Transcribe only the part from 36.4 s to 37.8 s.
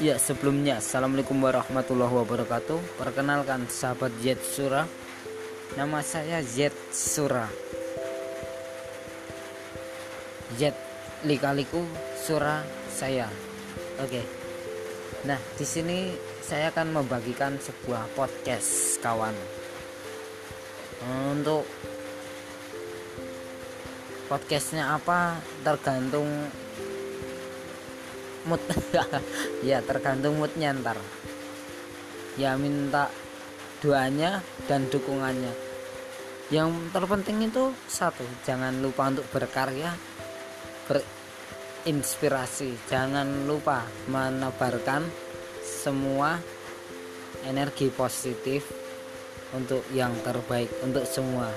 Yang terpenting itu